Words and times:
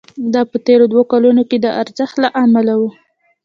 دا 0.33 0.41
په 0.51 0.57
تېرو 0.65 0.85
دوو 0.91 1.03
کلونو 1.11 1.43
کې 1.49 1.57
د 1.59 1.67
ارزښت 1.81 2.15
له 2.23 2.29
امله 2.43 2.73
وو 2.79 2.89